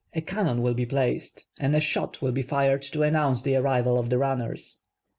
S5 0.01 0.17
a 0.17 0.21
cannon 0.21 0.61
will 0.63 0.73
be 0.73 0.87
placed 0.87 1.45
and 1.59 1.75
a 1.75 1.79
shot 1.79 2.23
will 2.23 2.31
be 2.31 2.41
fired 2.41 2.81
to 2.81 3.03
announce 3.03 3.43
the 3.43 3.55
arrival 3.55 3.99
of 3.99 4.09
the 4.09 4.17
runners. 4.17 4.79